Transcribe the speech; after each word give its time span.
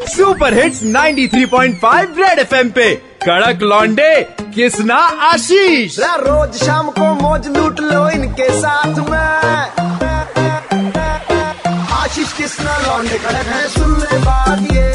Super 0.00 0.54
hits 0.54 0.82
93.5 0.84 2.18
red 2.18 2.38
FM 2.38 2.70
पे। 2.70 2.94
कड़क 3.24 3.62
लॉन्डे 3.62 4.14
किसना 4.54 4.96
आशीष। 5.24 5.98
रोज 5.98 6.56
शाम 6.56 6.90
को 6.90 7.14
मौज 7.14 7.48
लूट 7.48 7.80
लो 7.80 8.08
इनके 8.10 8.48
साथ 8.60 8.98
में। 9.08 9.18
आशीष 11.94 12.32
किसना 12.32 12.78
लौंडे 12.78 13.18
कड़क 13.18 13.46
है 13.46 13.68
सुन 13.68 13.98
ले 14.00 14.18
बात 14.18 14.72
ये। 14.72 14.86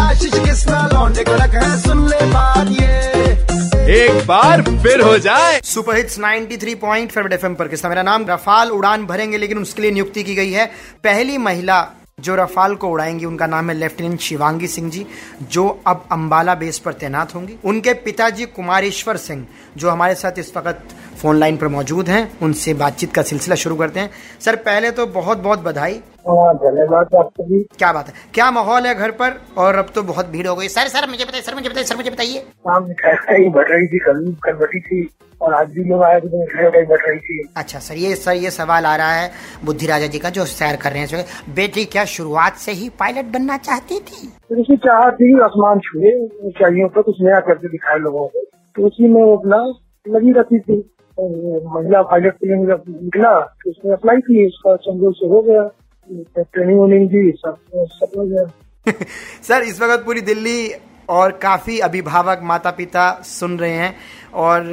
आशीष 0.00 0.38
किसना 0.38 0.88
लौंडे 0.92 1.24
कड़क 1.24 1.54
है 1.54 1.76
सुन 1.82 2.06
ले 2.08 2.24
बात 2.26 2.68
ये। 2.80 4.02
एक 4.02 4.26
बार 4.26 4.62
फिर 4.62 5.00
हो 5.00 5.16
जाए। 5.20 5.60
Super 5.64 5.96
hits 5.96 6.18
93 6.18 6.74
point 6.74 7.10
favourite 7.10 7.32
FM 7.32 7.54
पर 7.54 7.68
किसका 7.68 7.88
मेरा 7.88 8.02
नाम 8.02 8.26
रफाल 8.28 8.70
उड़ान 8.70 9.06
भरेंगे 9.06 9.38
लेकिन 9.38 9.58
उसके 9.58 9.82
लिए 9.82 9.90
नियुक्ति 9.90 10.22
की 10.22 10.34
गई 10.34 10.52
है। 10.52 10.66
पहली 11.04 11.38
महिला 11.38 11.80
जो 12.20 12.34
रफाल 12.34 12.74
को 12.74 12.88
उड़ाएँगी, 12.88 13.24
उनका 13.24 13.46
नाम 13.46 13.70
है 13.70 13.76
लेफ्टिनेंट 13.76 14.20
शिवांगी 14.20 14.66
सिंह 14.66 14.90
जी, 14.90 15.06
जो 15.42 15.82
अब 15.86 16.08
अंबाला 16.12 16.54
बेस 16.54 16.78
पर 16.78 16.92
तैनात 16.92 17.34
होंगी। 17.34 17.56
उनके 17.64 17.94
पिताजी 17.94 18.46
कुमारेश्वर 18.46 19.16
सिंह, 19.16 19.46
जो 19.76 19.90
हमारे 19.90 20.14
साथ 20.14 20.38
इस 20.38 20.56
वक्त 20.56 20.94
फ़ोन 21.22 21.36
लाइन 21.36 21.56
पर 21.56 21.68
मौजूद 21.68 22.08
हैं, 22.08 22.38
उनसे 22.38 22.74
बातचीत 22.74 23.12
का 23.12 23.22
सिलसिला 23.22 23.56
शुरू 23.56 23.76
करते 23.76 24.00
हैं। 24.00 24.10
सर, 24.40 24.56
पहले 24.56 24.90
तो 24.90 25.06
बहुत 25.06 25.38
बहुत 25.38 25.58
बधाई। 25.58 26.00
धन्यवाद 26.26 27.14
आपको 27.16 27.44
भी। 27.44 27.62
क्या 27.78 27.92
बात 27.92 28.08
है। 28.08 28.14
क्या 28.34 28.50
माहौल 28.50 28.86
है 28.86 28.94
घर 28.94 29.10
पर? 29.12 29.40
और 29.58 29.76
अब 29.76 29.90
तो 29.94 30.02
बहुत 30.02 30.26
भीड़ 30.26 30.46
हो 30.46 30.54
गई। 30.56 30.68
सर 30.68 30.88
सर 30.88 31.08
मुझे 31.10 31.24
बताइए 31.24 31.42
सर 31.42 31.54
मुझे 31.54 31.68
बताइए 31.68 31.84
सर 31.84 31.96
मुझे 31.96 32.10
बताइए। 32.10 32.40
शाम 32.40 33.50
बढ़ 33.52 33.68
रही 33.68 33.86
थी 33.86 33.98
कल 33.98 34.24
कल 34.44 34.52
बढ़ी 34.58 34.80
थी 34.80 35.08
और 35.40 35.54
आज 35.54 35.70
भी 35.70 35.84
लोग 35.84 36.02
आए 36.02 36.20
थे 36.20 36.28
तो 36.28 36.84
बढ़ 36.88 37.00
रही 37.00 37.18
थी। 37.18 37.42
अच्छा 37.56 37.78
सर 37.78 37.96
ये 37.96 38.14
सर 38.16 38.36
ये 38.36 38.50
सवाल 38.50 38.86
आ 38.86 38.94
रहा 38.96 39.12
है 39.12 39.30
बुद्धि 39.64 39.86
राजा 39.86 40.06
जी 40.06 40.18
का 40.18 40.30
जो 40.30 40.44
सैर 40.46 40.76
कर 40.76 40.92
रहे 40.92 41.02
हैं 41.02 41.24
बेटी 41.54 41.84
क्या 41.86 42.04
शुरुआत 42.14 42.56
से 42.58 42.72
ही 42.72 42.88
पायलट 43.00 43.32
बनना 43.32 43.56
चाहती 43.58 43.98
थी? 44.00 44.26
तो 44.50 44.60
उसी 44.60 44.76
चाह 44.78 45.10
थी 45.12 45.32
आसमान 45.40 45.80
छुए 45.80 46.14
ऊंचाइयों 46.46 46.88
पर 46.88 47.02
कुछ 47.02 47.16
नया 47.20 47.40
करके 47.40 47.68
दिखाए 47.68 47.98
लोगों 47.98 48.26
को। 48.26 48.44
तो 48.76 48.86
उसी 48.86 49.08
में 49.08 49.22
अपना 49.22 49.62
लगी 50.06 50.32
रहती 50.32 50.58
थी। 50.60 50.82
महिला 51.18 52.00
पायलट 52.02 52.34
के 52.34 52.46
लिए 52.46 52.56
निकला 52.56 53.38
तो 53.40 53.70
उसने 53.70 53.92
अप्लाई 53.92 54.20
की 54.20 54.46
उसका 54.46 54.74
संजोग 54.82 55.14
से 55.14 55.26
हो 55.28 55.40
गया। 55.42 55.62
ट्रेनिंग 56.10 56.80
वनिंग 56.80 57.08
दी 57.08 57.30
सब 57.30 57.56
सब 57.92 58.50
सर 59.42 59.62
इस 59.62 59.82
वक्त 59.82 60.04
पूरी 60.06 60.20
दिल्ली 60.20 60.72
और 61.08 61.30
काफ़ी 61.32 61.78
अभिभावक 61.78 62.40
माता 62.42 62.70
पिता 62.70 63.10
सुन 63.22 63.58
रहे 63.58 63.72
हैं 63.72 63.94
और 64.34 64.64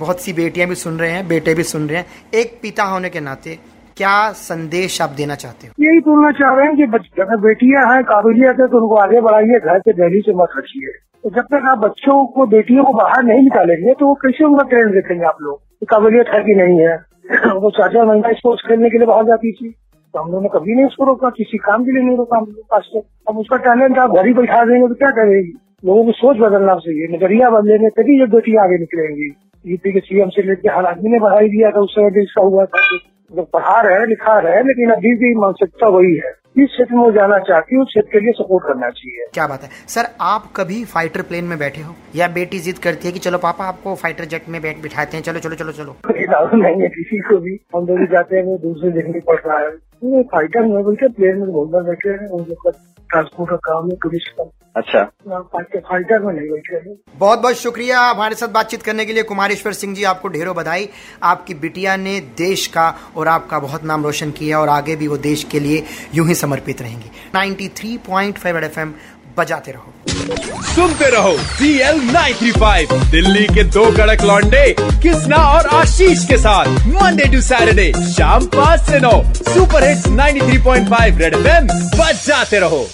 बहुत 0.00 0.20
सी 0.20 0.32
बेटियाँ 0.32 0.68
भी 0.68 0.74
सुन 0.74 0.98
रहे 0.98 1.10
हैं 1.10 1.28
बेटे 1.28 1.54
भी 1.54 1.62
सुन 1.62 1.88
रहे 1.88 1.98
हैं। 1.98 2.06
एक 2.34 2.58
पिता 2.62 2.84
होने 2.84 3.10
के 3.10 3.20
नाते 3.20 3.58
क्या 3.96 4.32
संदेश 4.32 5.00
आप 5.02 5.10
देना 5.10 5.34
चाहते 5.34 5.66
हो? 5.66 5.72
यही 5.80 5.98
बोलना 5.98 6.30
चाह 6.30 6.54
रहे 6.54 6.66
हैं 6.66 6.76
कि 6.76 6.82
अगर 7.22 7.36
बेटियाँ 7.36 7.94
हैं 7.94 8.04
काबिलियत 8.04 8.60
है 8.60 8.66
तो 8.66 8.80
उनको 8.80 8.94
आगे 8.94 9.20
बढ़ाइए 9.20 9.58
घर 9.58 9.78
के 9.78 9.92
दहली 9.92 10.20
से 10.20 10.32
मत 10.32 10.48
रखिए। 10.56 10.92
तो 11.22 11.30
जब 11.30 11.42
तक 11.42 11.68
आप 11.68 11.78
बच्चों 11.78 12.26
को 12.26 12.46
बेटियों 12.46 12.84
को 12.84 12.92
बाहर 12.92 13.22
नहीं 13.22 13.42
निकालेंगे 13.42 13.94
तो 13.94 14.06
वो 14.06 14.14
कैसे 14.14 14.44
उनका 14.44 14.68
ट्रेंड 14.68 14.92
देखेंगे 14.92 15.24
आप 15.24 15.38
लोग 15.42 15.86
काबिलियत 15.88 16.26
है 16.34 16.40
कि 16.40 16.54
नहीं 16.54 16.78
है? 16.80 16.96
वो 17.62 17.70
चार 17.70 17.88
चार 17.88 18.06
महिला 18.06 18.32
स्पोर्ट्स 18.32 18.68
खेलने 18.68 18.90
के 18.90 18.98
लिए 18.98 19.06
बाहर 19.06 19.24
जाती 19.24 19.52
थी। 19.52 19.74
तो 20.16 20.20
हम 20.20 20.30
लोगों 20.32 20.42
ने 20.42 20.48
कभी 20.48 20.74
नहीं 20.74 20.84
उसको 20.84 21.04
रोका, 21.04 21.30
किसी 21.30 21.58
काम 21.58 21.84
के 21.84 21.92
लिए 21.92 22.02
नहीं 22.02 22.16
रोका, 22.16 22.36
हम 22.36 22.44
पास 22.44 22.82
से। 22.92 22.98
अब 23.28 23.38
उसका 23.38 23.56
टैलेंट 23.56 23.98
आप 23.98 24.10
घर 24.10 24.26
ही 24.26 24.32
बैठा 24.32 24.64
देंगे 24.64 24.88
तो 24.88 24.94
क्या 24.94 25.10
करेगी 25.10 25.52
लोगों 25.84 26.04
की 26.04 26.12
सोच 26.12 26.36
बदलना 26.36 26.74
चाहिए, 26.74 27.08
नज़रिया 27.16 27.50
बदलेंगे, 27.50 27.88
तभी 27.88 28.20
ये 28.20 28.26
बेटी 28.26 28.56
आगे 28.56 28.78
निकलेंगी। 28.78 29.34
यूपी 29.64 29.92
के 29.92 30.00
सीएम 30.00 30.28
से 30.28 30.42
लेकर 30.42 30.74
हर 30.74 30.86
आदमी 30.86 31.10
ने 31.10 31.18
बढ़ाई 31.18 31.48
दिया 31.48 31.70
था 31.70 31.80
उस 31.80 31.94
समय 31.94 32.22
इसका 32.22 32.42
हुआ 32.42 32.64
था। 32.64 32.80
जो 33.36 33.42
पढ़ा 33.42 33.80
रहे, 33.80 34.06
लिखा 34.06 34.38
रहे, 34.38 34.62
लेकिन 34.62 34.90
अभी 34.90 35.14
भी 35.16 35.34
मानसिकता 35.34 35.88
वही 35.88 36.14
है। 36.16 36.32
जिस 36.58 36.70
क्षेत्र 36.70 36.94
में 36.94 37.02
वो 37.02 37.12
जाना 37.12 37.38
चाहती 37.38 37.74
है 37.74 37.80
उस 37.80 37.88
क्षेत्र 37.88 38.08
के 38.08 38.20
लिए 38.20 38.32
सपोर्ट 38.32 38.64
करना 38.64 38.90
चाहिए। 38.90 39.26
क्या 39.34 39.46
बात 39.46 39.62
है? 39.62 39.68
सर 39.88 40.02
आप 40.20 40.52
कभी 40.56 40.84
फाइटर 40.84 41.22
प्लेन 41.22 41.44
में 41.44 41.58
बैठे 41.58 41.80
हो? 41.80 41.94
या 42.14 42.28
बेटी 42.28 42.58
जिद 42.58 42.78
करती 42.78 43.06
है 43.06 43.12
कि 43.12 43.18
चलो 43.18 43.38
पापा 43.38 43.64
आपको 43.64 43.94
फाइटर 43.94 44.24
जेट 44.24 44.48
में 44.48 44.62
बैठ 44.62 44.82
बिठाते 44.82 45.16
हैं 45.16 45.24
चलो 45.24 45.38
चलो 45.38 45.54
चलो 45.54 45.72
चलो। 45.72 45.96
नहीं 46.54 46.82
है 46.82 46.88
किसी 46.88 47.18
को 47.18 47.38
भी। 47.38 47.60
हम 47.76 47.86
लोग 47.86 48.12
जाते 48.12 48.36
हैं 48.36 48.58
से 48.58 48.90
देखने 48.90 49.20
पड़ 49.20 49.40
रहा 49.46 49.58
है। 49.58 49.70
फाइटर 50.22 50.62
में 50.62 50.82
बोलते 50.82 51.08
प्लेन 51.08 51.38
में 51.38 51.52
बहुत 51.52 51.68
बार 51.68 51.82
बैठे 51.82 52.08
हैं 52.08 52.28
ट्रांसपोर्ट 53.10 53.50
का 53.50 53.56
काम 53.56 53.90
है 53.90 53.96
टूरिस्ट 53.96 54.28
का। 54.28 54.44
अच्छा। 54.76 55.00
बहुत 57.18 57.38
बहुत 57.38 57.56
शुक्रिया 57.56 58.00
हमारे 58.00 58.34
साथ 58.34 58.48
बातचीत 58.48 58.82
करने 58.82 59.04
के 59.04 59.12
लिए। 59.12 59.22
कुमारेश्वर 59.22 59.72
सिंह 59.72 59.94
जी 59.94 60.04
आपको 60.04 60.28
ढेरों 60.28 60.54
बधाई। 60.56 60.88
आपकी 61.22 61.54
बिटिया 61.54 61.96
ने 61.96 62.18
देश 62.38 62.66
का 62.66 62.88
और 63.16 63.28
आपका 63.28 63.58
बहुत 63.58 63.84
नाम 63.84 64.04
रोशन 64.04 64.30
किया 64.30 64.58
और 64.60 64.68
आगे 64.68 64.96
भी 64.96 65.08
वो 65.08 65.16
देश 65.16 65.44
के 65.44 65.60
लिए 65.60 65.84
यूँ 66.14 66.26
ही 66.28 66.34
समर्पित 66.34 66.82
रहेंगी। 66.82 67.10
93.5 67.34 68.54
रेड 68.54 68.64
एफएम 68.64 68.92
बजाते 69.38 69.72
रहो। 69.72 69.92
सुनते 70.64 71.10
रहो 71.10 71.36
सी 71.38 71.72
एल 71.78 72.00
दिल्ली 73.10 73.46
के 73.54 73.64
दो 73.70 73.84
कड़क 73.96 74.22
लॉन्डे 74.22 74.64
किसना 75.02 75.36
और 75.36 75.66
आशीष 75.76 76.26
के 76.28 76.36
साथ 76.36 76.86
मंडे 76.86 77.32
टू 77.32 77.40
सैटरडे 77.40 77.92
शाम 78.12 78.46
पाँच 78.54 78.80
से 78.80 79.00
नौ 79.00 79.22
सुपर 79.32 79.88
हिट्स 79.88 80.06
93.5 80.12 81.20
रेड 81.20 81.34
एफएम 81.34 81.66
बजाते 81.98 82.58
रहो। 82.58 82.86